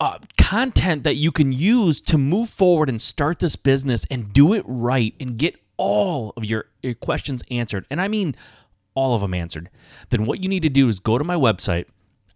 [0.00, 4.52] uh, content that you can use to move forward and start this business and do
[4.52, 8.34] it right and get all of your, your questions answered, and I mean
[8.94, 9.70] all of them answered,
[10.10, 11.86] then what you need to do is go to my website.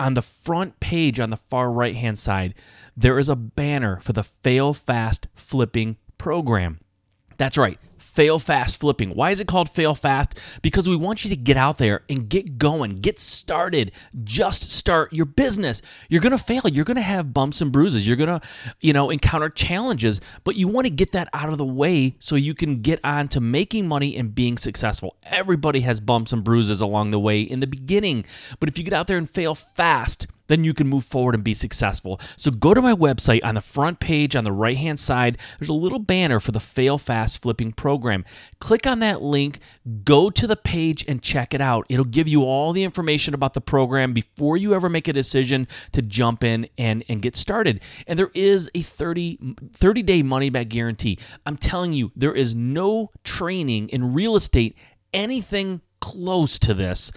[0.00, 2.54] On the front page on the far right hand side,
[2.96, 6.80] there is a banner for the Fail Fast Flipping program.
[7.36, 7.78] That's right
[8.18, 9.10] fail fast flipping.
[9.10, 10.40] Why is it called fail fast?
[10.60, 13.92] Because we want you to get out there and get going, get started,
[14.24, 15.82] just start your business.
[16.08, 16.62] You're going to fail.
[16.64, 18.08] You're going to have bumps and bruises.
[18.08, 18.46] You're going to,
[18.80, 22.34] you know, encounter challenges, but you want to get that out of the way so
[22.34, 25.14] you can get on to making money and being successful.
[25.22, 28.24] Everybody has bumps and bruises along the way in the beginning,
[28.58, 31.44] but if you get out there and fail fast, then you can move forward and
[31.44, 32.20] be successful.
[32.36, 35.38] So go to my website on the front page on the right hand side.
[35.58, 38.24] There's a little banner for the Fail Fast Flipping program.
[38.60, 39.60] Click on that link,
[40.04, 41.86] go to the page and check it out.
[41.88, 45.68] It'll give you all the information about the program before you ever make a decision
[45.92, 47.82] to jump in and, and get started.
[48.06, 51.18] And there is a 30, 30 day money back guarantee.
[51.46, 54.76] I'm telling you, there is no training in real estate
[55.12, 57.10] anything close to this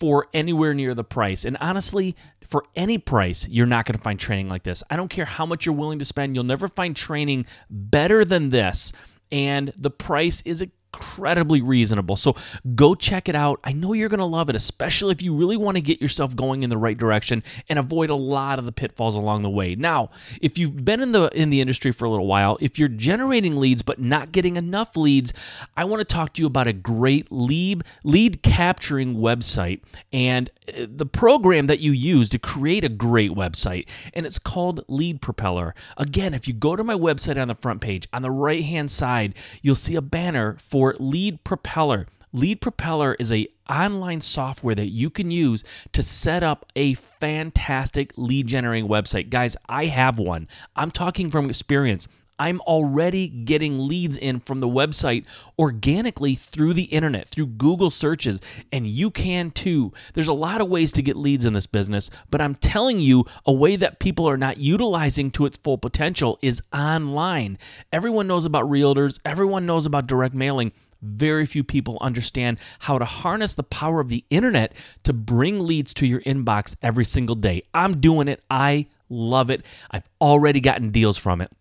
[0.00, 1.44] for anywhere near the price.
[1.44, 4.82] And honestly, for any price, you're not going to find training like this.
[4.90, 8.48] I don't care how much you're willing to spend, you'll never find training better than
[8.48, 8.92] this.
[9.30, 12.16] And the price is a incredibly reasonable.
[12.16, 12.34] So
[12.74, 13.60] go check it out.
[13.64, 16.34] I know you're going to love it, especially if you really want to get yourself
[16.34, 19.74] going in the right direction and avoid a lot of the pitfalls along the way.
[19.74, 20.10] Now,
[20.40, 23.56] if you've been in the in the industry for a little while, if you're generating
[23.56, 25.32] leads but not getting enough leads,
[25.76, 29.80] I want to talk to you about a great lead lead capturing website
[30.12, 34.84] and uh, the program that you use to create a great website and it's called
[34.88, 35.74] Lead Propeller.
[35.96, 39.34] Again, if you go to my website on the front page, on the right-hand side,
[39.62, 42.06] you'll see a banner for for Lead Propeller.
[42.32, 48.12] Lead Propeller is a online software that you can use to set up a fantastic
[48.16, 49.28] lead generating website.
[49.28, 50.46] Guys, I have one.
[50.76, 52.06] I'm talking from experience.
[52.38, 55.24] I'm already getting leads in from the website
[55.58, 58.40] organically through the internet, through Google searches,
[58.72, 59.92] and you can too.
[60.14, 63.24] There's a lot of ways to get leads in this business, but I'm telling you,
[63.46, 67.58] a way that people are not utilizing to its full potential is online.
[67.92, 70.72] Everyone knows about realtors, everyone knows about direct mailing.
[71.00, 74.74] Very few people understand how to harness the power of the internet
[75.04, 77.62] to bring leads to your inbox every single day.
[77.72, 78.42] I'm doing it.
[78.50, 79.64] I love it.
[79.90, 81.52] I've already gotten deals from it.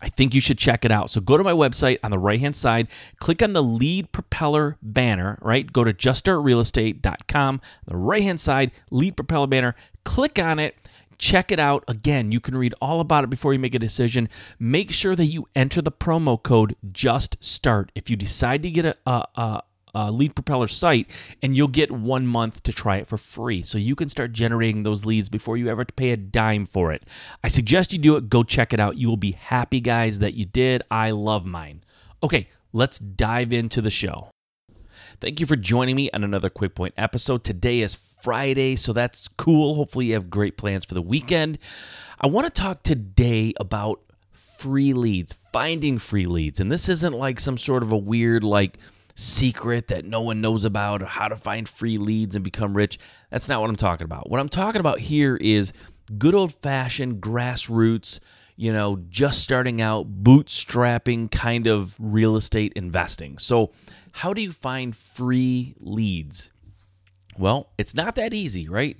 [0.00, 1.10] I think you should check it out.
[1.10, 2.88] So go to my website on the right hand side,
[3.18, 5.70] click on the lead propeller banner, right?
[5.72, 10.76] Go to juststartrealestate.com, the right hand side, lead propeller banner, click on it.
[11.18, 11.82] Check it out.
[11.88, 14.28] Again, you can read all about it before you make a decision.
[14.60, 17.90] Make sure that you enter the promo code Just Start.
[17.96, 19.62] If you decide to get a, a, a
[19.94, 21.08] uh, lead propeller site
[21.42, 23.62] and you'll get one month to try it for free.
[23.62, 27.04] So you can start generating those leads before you ever pay a dime for it.
[27.42, 28.28] I suggest you do it.
[28.28, 28.96] Go check it out.
[28.96, 30.82] You will be happy guys that you did.
[30.90, 31.84] I love mine.
[32.22, 34.30] Okay let's dive into the show.
[35.20, 37.44] Thank you for joining me on another quick point episode.
[37.44, 39.74] Today is friday so that's cool.
[39.74, 41.58] Hopefully you have great plans for the weekend.
[42.20, 44.00] I want to talk today about
[44.32, 46.60] free leads finding free leads.
[46.60, 48.78] And this isn't like some sort of a weird like
[49.18, 52.98] secret that no one knows about, or how to find free leads and become rich.
[53.30, 54.30] That's not what I'm talking about.
[54.30, 55.72] What I'm talking about here is
[56.16, 58.20] good old fashioned grassroots,
[58.56, 63.38] you know, just starting out, bootstrapping kind of real estate investing.
[63.38, 63.72] So,
[64.12, 66.52] how do you find free leads?
[67.36, 68.98] Well, it's not that easy, right?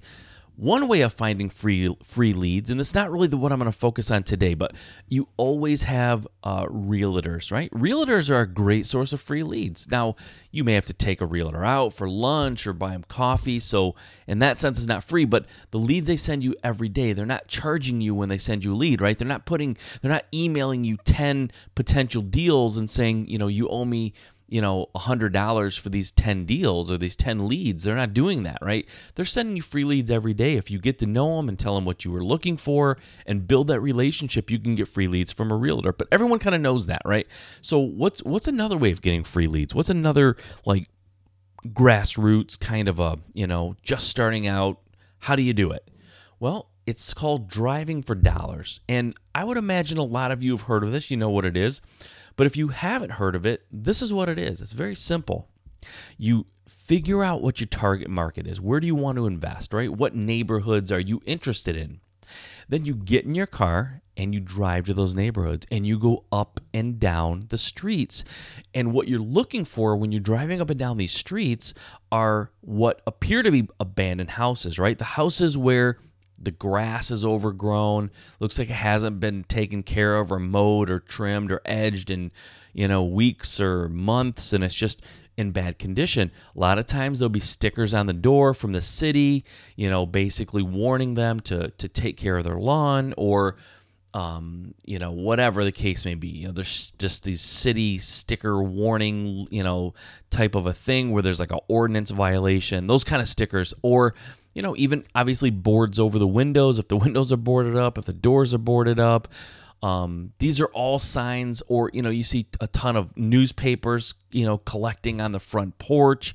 [0.59, 3.71] One way of finding free free leads, and it's not really the what I'm going
[3.71, 4.73] to focus on today, but
[5.07, 7.71] you always have uh, realtors, right?
[7.71, 9.89] Realtors are a great source of free leads.
[9.89, 10.17] Now,
[10.51, 13.95] you may have to take a realtor out for lunch or buy them coffee, so
[14.27, 15.25] in that sense, it's not free.
[15.25, 18.65] But the leads they send you every day, they're not charging you when they send
[18.65, 19.17] you a lead, right?
[19.17, 23.69] They're not putting, they're not emailing you ten potential deals and saying, you know, you
[23.69, 24.13] owe me
[24.49, 27.85] you know, $100 for these 10 deals or these 10 leads.
[27.85, 28.89] They're not doing that, right?
[29.15, 30.55] They're sending you free leads every day.
[30.55, 32.97] If you get to know them and tell them what you were looking for
[33.27, 35.93] and build that relationship, you can get free leads from a realtor.
[35.93, 37.27] But everyone kind of knows that, right?
[37.61, 39.75] So what's what's another way of getting free leads?
[39.75, 40.89] What's another like
[41.67, 44.79] grassroots kind of a, you know, just starting out,
[45.19, 45.91] how do you do it?
[46.41, 48.81] Well, it's called driving for dollars.
[48.89, 51.11] And I would imagine a lot of you have heard of this.
[51.11, 51.83] You know what it is.
[52.35, 54.63] But if you haven't heard of it, this is what it is.
[54.63, 55.51] It's very simple.
[56.17, 58.59] You figure out what your target market is.
[58.59, 59.93] Where do you want to invest, right?
[59.93, 62.01] What neighborhoods are you interested in?
[62.71, 66.25] Then you get in your car and you drive to those neighborhoods and you go
[66.33, 68.25] up and down the streets.
[68.73, 71.75] And what you're looking for when you're driving up and down these streets
[72.11, 74.97] are what appear to be abandoned houses, right?
[74.97, 75.99] The houses where
[76.41, 81.01] the grass is overgrown looks like it hasn't been taken care of or mowed or
[81.01, 82.31] trimmed or edged in
[82.73, 85.03] you know weeks or months and it's just
[85.37, 88.81] in bad condition a lot of times there'll be stickers on the door from the
[88.81, 89.45] city
[89.77, 93.57] you know basically warning them to to take care of their lawn or
[94.15, 96.29] um, you know, whatever the case may be.
[96.29, 99.95] You know, there's just these city sticker warning, you know,
[100.31, 104.15] type of a thing where there's like an ordinance violation, those kind of stickers, or
[104.59, 108.07] you know, even obviously boards over the windows if the windows are boarded up, if
[108.07, 109.29] the doors are boarded up.
[109.85, 114.45] Um, these are all signs, or you know, you see a ton of newspapers, you
[114.45, 116.35] know, collecting on the front porch.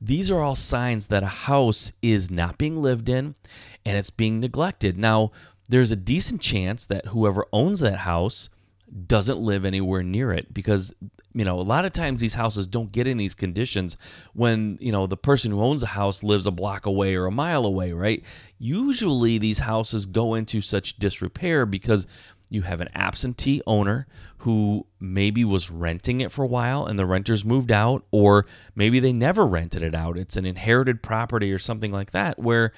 [0.00, 3.34] These are all signs that a house is not being lived in
[3.84, 4.96] and it's being neglected.
[4.96, 5.32] Now,
[5.68, 8.50] there's a decent chance that whoever owns that house
[9.08, 10.94] doesn't live anywhere near it because
[11.34, 13.96] you know, a lot of times these houses don't get in these conditions
[14.34, 17.32] when, you know, the person who owns a house lives a block away or a
[17.32, 18.24] mile away, right?
[18.58, 22.06] Usually these houses go into such disrepair because
[22.50, 24.06] you have an absentee owner
[24.38, 28.46] who maybe was renting it for a while and the renters moved out, or
[28.76, 30.16] maybe they never rented it out.
[30.16, 32.72] It's an inherited property or something like that where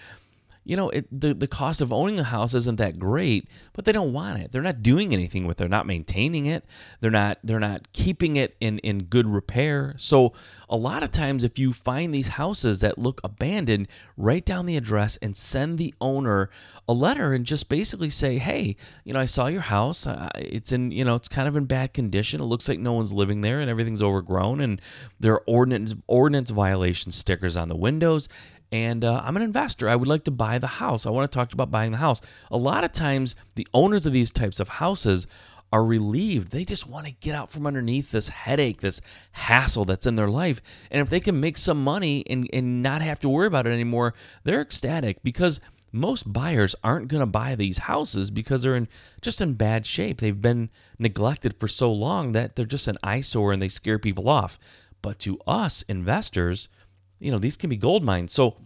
[0.67, 3.93] you know, it, the the cost of owning a house isn't that great, but they
[3.93, 4.51] don't want it.
[4.51, 5.59] They're not doing anything with it.
[5.59, 6.65] They're not maintaining it.
[7.01, 9.95] They're not they're not keeping it in in good repair.
[9.97, 10.33] So
[10.69, 13.87] a lot of times if you find these houses that look abandoned,
[14.17, 16.51] write down the address and send the owner
[16.89, 18.75] a letter and just basically say, "Hey,
[19.05, 20.09] you know, I saw your house.
[20.35, 22.41] It's in, you know, it's kind of in bad condition.
[22.41, 24.81] It looks like no one's living there and everything's overgrown and
[25.21, 28.29] there are ordinance ordinance violation stickers on the windows
[28.73, 29.89] and uh, I'm an investor.
[29.89, 31.07] I would like to buy the house.
[31.07, 32.21] I want to talk about buying the house.
[32.51, 35.27] A lot of times, the owners of these types of houses
[35.73, 36.53] are relieved.
[36.53, 39.01] They just want to get out from underneath this headache, this
[39.33, 40.61] hassle that's in their life.
[40.91, 43.73] And if they can make some money and, and not have to worry about it
[43.73, 44.15] anymore,
[44.45, 45.61] they're ecstatic because
[45.93, 48.89] most buyers aren't going to buy these houses because they're in
[49.23, 50.21] just in bad shape.
[50.21, 54.29] They've been neglected for so long that they're just an eyesore and they scare people
[54.29, 54.59] off.
[55.03, 56.69] But to us investors,
[57.19, 58.33] you know, these can be gold mines.
[58.33, 58.57] So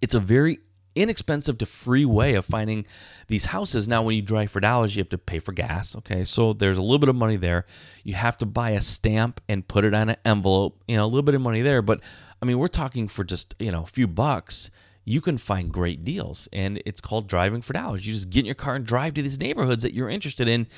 [0.00, 0.58] it's a very
[0.94, 2.86] inexpensive to free way of finding
[3.28, 3.88] these houses.
[3.88, 5.96] Now, when you drive for dollars, you have to pay for gas.
[5.96, 7.66] Okay, so there's a little bit of money there.
[8.04, 10.82] You have to buy a stamp and put it on an envelope.
[10.86, 12.00] You know, a little bit of money there, but
[12.40, 14.70] I mean, we're talking for just you know a few bucks.
[15.04, 18.06] You can find great deals, and it's called driving for dollars.
[18.06, 20.68] You just get in your car and drive to these neighborhoods that you're interested in,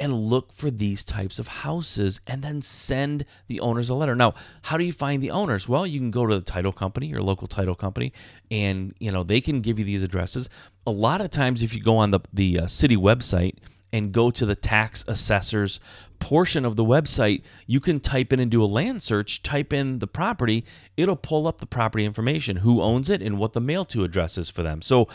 [0.00, 4.14] and look for these types of houses and then send the owners a letter.
[4.14, 5.68] Now, how do you find the owners?
[5.68, 8.12] Well, you can go to the title company, your local title company,
[8.50, 10.48] and you know, they can give you these addresses.
[10.86, 13.56] A lot of times if you go on the the uh, city website,
[13.92, 15.80] and go to the tax assessor's
[16.18, 19.98] portion of the website, you can type in and do a land search, type in
[19.98, 20.64] the property,
[20.96, 24.38] it'll pull up the property information, who owns it, and what the mail to address
[24.38, 24.82] is for them.
[24.82, 25.08] So,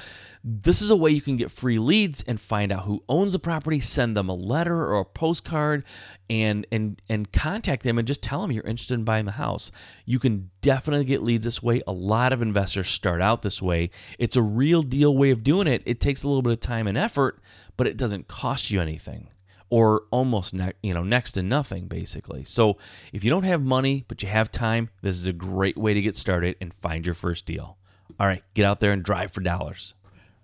[0.43, 3.39] this is a way you can get free leads and find out who owns the
[3.39, 5.85] property, send them a letter or a postcard,
[6.29, 9.71] and and and contact them and just tell them you're interested in buying the house.
[10.05, 11.81] You can definitely get leads this way.
[11.87, 13.91] A lot of investors start out this way.
[14.19, 15.81] It's a real deal way of doing it.
[15.85, 17.39] It takes a little bit of time and effort
[17.77, 19.29] but it doesn't cost you anything
[19.73, 22.43] or almost ne- you know next to nothing basically.
[22.43, 22.77] So
[23.11, 26.01] if you don't have money but you have time, this is a great way to
[26.01, 27.77] get started and find your first deal.
[28.19, 29.95] All right, get out there and drive for dollars.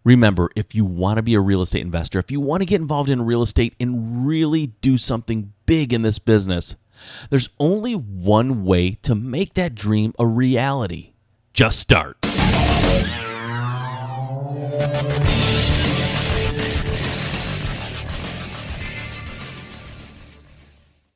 [0.04, 2.82] Remember, if you want to be a real estate investor, if you want to get
[2.82, 6.76] involved in real estate and really do something big in this business,
[7.30, 11.14] there's only one way to make that dream a reality.
[11.54, 12.18] Just start.